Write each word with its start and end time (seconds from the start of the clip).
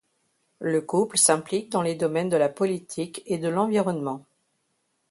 Le 0.57 0.81
couple 0.81 1.19
s'implique 1.19 1.69
dans 1.71 1.83
les 1.83 1.93
domaines 1.93 2.29
de 2.29 2.35
la 2.35 2.49
politique 2.49 3.21
et 3.27 3.37
de 3.37 3.49
l'environnement. 3.49 4.25